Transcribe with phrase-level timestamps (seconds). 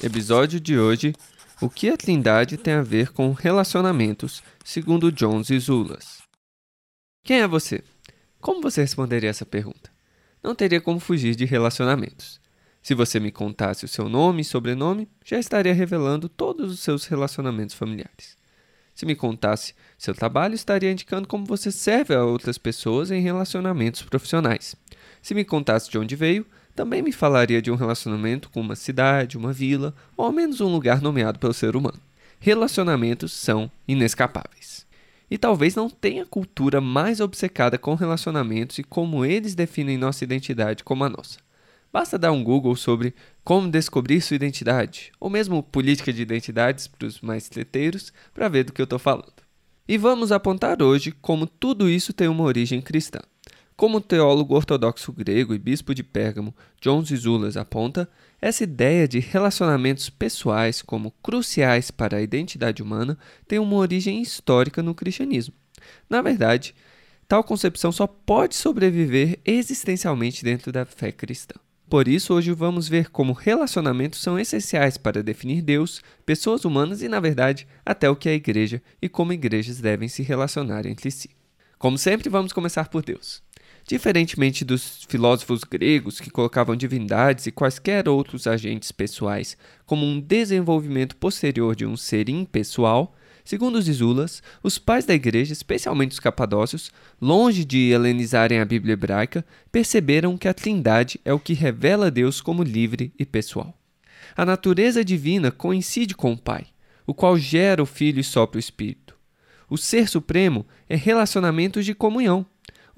[0.00, 1.12] Episódio de hoje:
[1.60, 6.22] O que a Trindade tem a ver com relacionamentos, segundo Jones e Zulas.
[7.24, 7.82] Quem é você?
[8.40, 9.90] Como você responderia essa pergunta?
[10.40, 12.40] Não teria como fugir de relacionamentos.
[12.80, 17.04] Se você me contasse o seu nome e sobrenome, já estaria revelando todos os seus
[17.06, 18.38] relacionamentos familiares.
[18.94, 24.02] Se me contasse seu trabalho, estaria indicando como você serve a outras pessoas em relacionamentos
[24.02, 24.76] profissionais.
[25.22, 29.36] Se me contasse de onde veio, também me falaria de um relacionamento com uma cidade,
[29.36, 31.98] uma vila, ou ao menos um lugar nomeado pelo ser humano.
[32.38, 34.86] Relacionamentos são inescapáveis.
[35.30, 40.84] E talvez não tenha cultura mais obcecada com relacionamentos e como eles definem nossa identidade
[40.84, 41.38] como a nossa.
[41.92, 47.06] Basta dar um Google sobre como descobrir sua identidade, ou mesmo política de identidades para
[47.06, 49.32] os mais treteiros, para ver do que eu estou falando.
[49.88, 53.20] E vamos apontar hoje como tudo isso tem uma origem cristã.
[53.78, 58.10] Como o teólogo ortodoxo grego e bispo de Pérgamo, John Zizulas, aponta,
[58.42, 64.82] essa ideia de relacionamentos pessoais como cruciais para a identidade humana tem uma origem histórica
[64.82, 65.54] no cristianismo.
[66.10, 66.74] Na verdade,
[67.28, 71.54] tal concepção só pode sobreviver existencialmente dentro da fé cristã.
[71.88, 77.06] Por isso, hoje vamos ver como relacionamentos são essenciais para definir Deus, pessoas humanas e,
[77.06, 81.12] na verdade, até o que é a igreja e como igrejas devem se relacionar entre
[81.12, 81.30] si.
[81.78, 83.40] Como sempre, vamos começar por Deus.
[83.88, 91.16] Diferentemente dos filósofos gregos que colocavam divindades e quaisquer outros agentes pessoais como um desenvolvimento
[91.16, 96.92] posterior de um ser impessoal, segundo os Isulas, os pais da igreja, especialmente os capadócios,
[97.18, 99.42] longe de helenizarem a Bíblia hebraica,
[99.72, 103.72] perceberam que a Trindade é o que revela Deus como livre e pessoal.
[104.36, 106.66] A natureza divina coincide com o Pai,
[107.06, 109.16] o qual gera o Filho e sopra o Espírito.
[109.70, 112.44] O Ser Supremo é relacionamentos de comunhão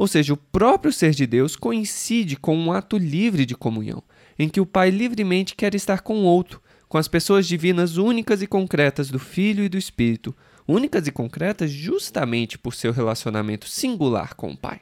[0.00, 4.02] ou seja, o próprio ser de Deus coincide com um ato livre de comunhão,
[4.38, 8.40] em que o Pai livremente quer estar com o outro, com as pessoas divinas únicas
[8.40, 10.34] e concretas do Filho e do Espírito,
[10.66, 14.80] únicas e concretas justamente por seu relacionamento singular com o Pai.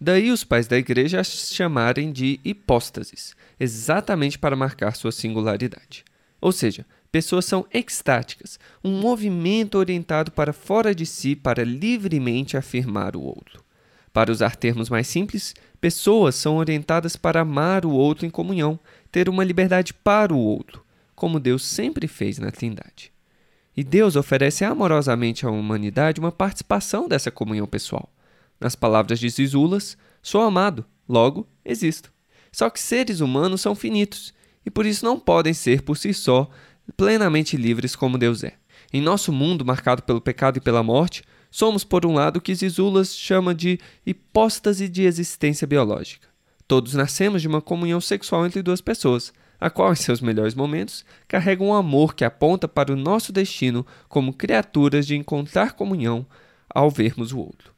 [0.00, 6.04] Daí os pais da igreja as chamarem de hipóstases, exatamente para marcar sua singularidade.
[6.40, 13.16] Ou seja, pessoas são extáticas, um movimento orientado para fora de si para livremente afirmar
[13.16, 13.68] o outro.
[14.12, 18.78] Para usar termos mais simples, pessoas são orientadas para amar o outro em comunhão,
[19.10, 20.84] ter uma liberdade para o outro,
[21.14, 23.12] como Deus sempre fez na Trindade.
[23.76, 28.12] E Deus oferece amorosamente à humanidade uma participação dessa comunhão pessoal.
[28.60, 32.12] Nas palavras de Zisulas, sou amado, logo existo.
[32.52, 34.34] Só que seres humanos são finitos
[34.66, 36.50] e por isso não podem ser por si só
[36.96, 38.54] plenamente livres como Deus é.
[38.92, 42.54] Em nosso mundo marcado pelo pecado e pela morte, Somos, por um lado, o que
[42.54, 46.28] Zizulas chama de hipóstase de existência biológica.
[46.68, 51.04] Todos nascemos de uma comunhão sexual entre duas pessoas, a qual, em seus melhores momentos,
[51.26, 56.24] carrega um amor que aponta para o nosso destino como criaturas de encontrar comunhão
[56.72, 57.72] ao vermos o outro.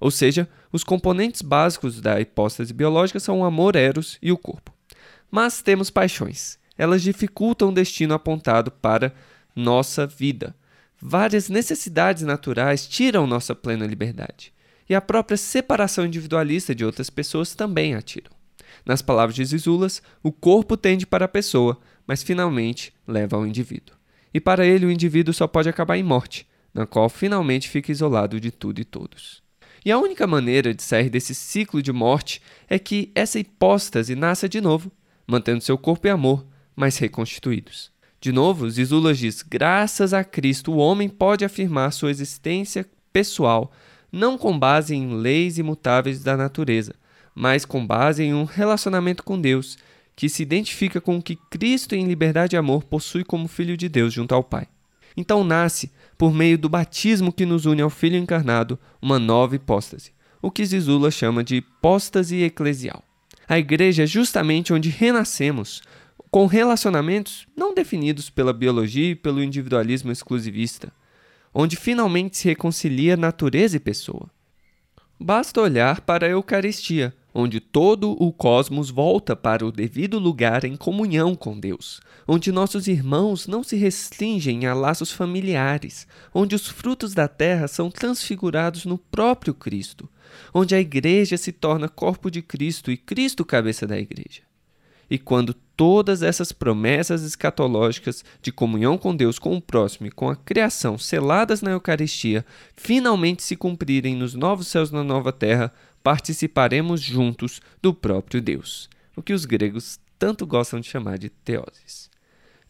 [0.00, 4.74] Ou seja, os componentes básicos da hipóstase biológica são o amor eros e o corpo.
[5.30, 6.58] Mas temos paixões.
[6.76, 9.14] Elas dificultam o destino apontado para
[9.54, 10.56] nossa vida,
[11.04, 14.52] várias necessidades naturais tiram nossa plena liberdade.
[14.88, 18.30] E a própria separação individualista de outras pessoas também a tiram.
[18.86, 23.96] Nas palavras de Zisulas, o corpo tende para a pessoa, mas finalmente leva ao indivíduo.
[24.32, 28.40] E para ele, o indivíduo só pode acabar em morte, na qual finalmente fica isolado
[28.40, 29.42] de tudo e todos.
[29.84, 34.48] E a única maneira de sair desse ciclo de morte é que essa hipóstase nasça
[34.48, 34.90] de novo,
[35.26, 37.91] mantendo seu corpo e amor, mas reconstituídos.
[38.22, 43.72] De novo, Zizula diz: graças a Cristo, o homem pode afirmar sua existência pessoal,
[44.12, 46.94] não com base em leis imutáveis da natureza,
[47.34, 49.76] mas com base em um relacionamento com Deus,
[50.14, 53.88] que se identifica com o que Cristo, em liberdade e amor, possui como Filho de
[53.88, 54.68] Deus junto ao Pai.
[55.16, 60.12] Então nasce, por meio do batismo que nos une ao Filho encarnado, uma nova hipóstase,
[60.40, 63.02] o que Zizula chama de hipóstase eclesial.
[63.48, 65.82] A igreja é justamente onde renascemos,
[66.32, 70.90] com relacionamentos não definidos pela biologia e pelo individualismo exclusivista,
[71.52, 74.30] onde finalmente se reconcilia natureza e pessoa.
[75.20, 80.74] Basta olhar para a Eucaristia, onde todo o cosmos volta para o devido lugar em
[80.74, 87.12] comunhão com Deus, onde nossos irmãos não se restringem a laços familiares, onde os frutos
[87.12, 90.08] da terra são transfigurados no próprio Cristo,
[90.54, 94.50] onde a igreja se torna corpo de Cristo e Cristo cabeça da igreja.
[95.12, 100.30] E quando todas essas promessas escatológicas de comunhão com Deus, com o próximo e com
[100.30, 105.70] a criação seladas na Eucaristia finalmente se cumprirem nos novos céus na nova terra,
[106.02, 112.08] participaremos juntos do próprio Deus, o que os gregos tanto gostam de chamar de teoses.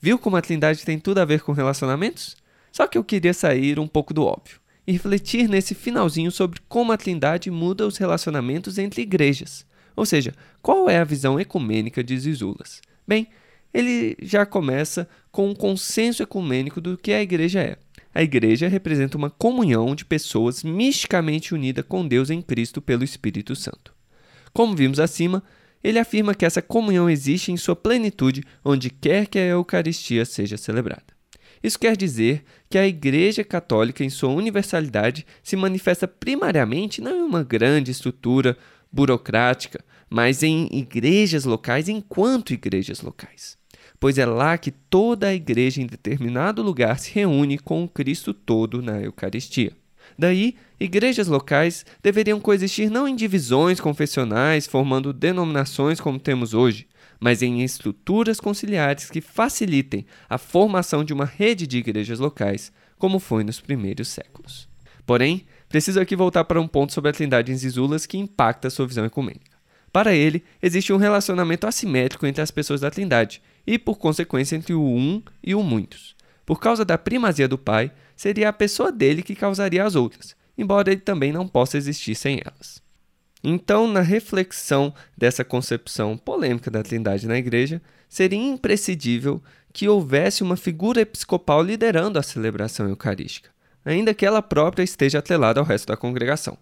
[0.00, 2.36] Viu como a Trindade tem tudo a ver com relacionamentos?
[2.72, 6.90] Só que eu queria sair um pouco do óbvio e refletir nesse finalzinho sobre como
[6.90, 9.64] a Trindade muda os relacionamentos entre igrejas.
[9.96, 12.80] Ou seja, qual é a visão ecumênica de Zisulas?
[13.06, 13.28] Bem,
[13.72, 17.76] ele já começa com um consenso ecumênico do que a igreja é.
[18.14, 23.56] A igreja representa uma comunhão de pessoas misticamente unidas com Deus em Cristo pelo Espírito
[23.56, 23.94] Santo.
[24.52, 25.42] Como vimos acima,
[25.82, 30.58] ele afirma que essa comunhão existe em sua plenitude onde quer que a Eucaristia seja
[30.58, 31.12] celebrada.
[31.62, 37.22] Isso quer dizer que a Igreja Católica, em sua universalidade, se manifesta primariamente não em
[37.22, 38.56] uma grande estrutura
[38.92, 43.56] burocrática, mas em igrejas locais enquanto igrejas locais.
[43.98, 48.34] Pois é lá que toda a igreja em determinado lugar se reúne com o Cristo
[48.34, 49.72] todo na Eucaristia.
[50.18, 56.86] Daí, igrejas locais deveriam coexistir não em divisões confessionais, formando denominações como temos hoje,
[57.20, 63.18] mas em estruturas conciliares que facilitem a formação de uma rede de igrejas locais, como
[63.18, 64.68] foi nos primeiros séculos.
[65.06, 68.86] Porém, preciso aqui voltar para um ponto sobre a Trindade em Zisulas que impacta sua
[68.86, 69.56] visão ecumênica.
[69.90, 74.74] Para ele, existe um relacionamento assimétrico entre as pessoas da Trindade e, por consequência, entre
[74.74, 76.14] o um e o muitos.
[76.44, 80.92] Por causa da primazia do Pai, seria a pessoa dele que causaria as outras, embora
[80.92, 82.82] ele também não possa existir sem elas.
[83.42, 87.80] Então, na reflexão dessa concepção polêmica da Trindade na Igreja,
[88.10, 89.42] seria imprescindível
[89.72, 93.48] que houvesse uma figura episcopal liderando a celebração eucarística,
[93.84, 96.56] ainda que ela própria esteja atrelada ao resto da congregação.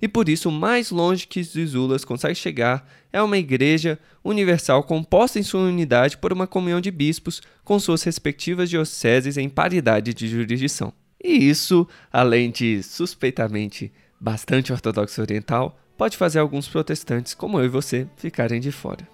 [0.00, 5.38] E por isso, o mais longe que Zisulas consegue chegar é uma igreja universal composta
[5.38, 10.28] em sua unidade por uma comunhão de bispos com suas respectivas dioceses em paridade de
[10.28, 10.92] jurisdição.
[11.22, 13.90] E isso, além de suspeitamente
[14.20, 19.08] bastante ortodoxo oriental, pode fazer alguns protestantes, como eu e você, ficarem de fora.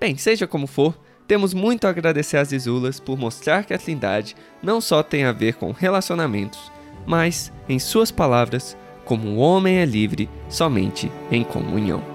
[0.00, 4.36] Bem, seja como for, temos muito a agradecer às Isulas por mostrar que a Trindade
[4.62, 6.70] não só tem a ver com relacionamentos,
[7.06, 12.13] mas, em suas palavras, como o homem é livre somente em comunhão.